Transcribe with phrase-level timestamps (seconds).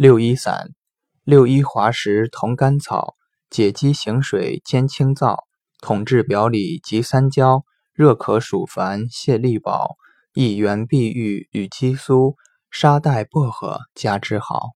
[0.00, 0.70] 六一散，
[1.24, 3.16] 六一滑石同甘草，
[3.50, 5.36] 解肌行水兼清燥，
[5.82, 9.96] 统治表里及三焦，热可暑烦泻力宝，
[10.32, 12.36] 益元碧玉与鸡酥，
[12.70, 14.70] 沙袋薄荷加之好。